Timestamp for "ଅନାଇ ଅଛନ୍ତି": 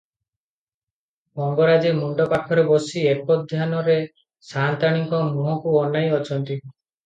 5.87-6.55